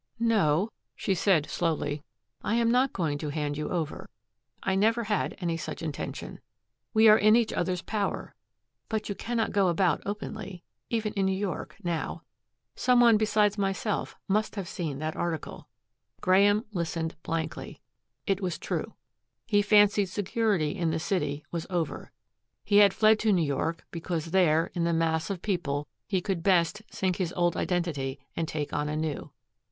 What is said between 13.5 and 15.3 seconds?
myself must have seen that